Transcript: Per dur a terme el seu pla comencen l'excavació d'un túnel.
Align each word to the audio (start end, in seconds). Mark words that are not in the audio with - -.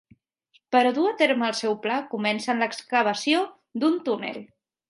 Per 0.75 0.79
dur 0.95 1.03
a 1.09 1.11
terme 1.19 1.45
el 1.49 1.53
seu 1.59 1.77
pla 1.85 1.99
comencen 2.15 2.65
l'excavació 2.65 3.47
d'un 3.85 4.01
túnel. 4.09 4.43